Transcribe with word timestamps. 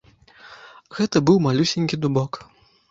Гэта 1.01 1.17
быў 1.29 1.37
малюсенькі 1.47 2.03
дубок. 2.07 2.31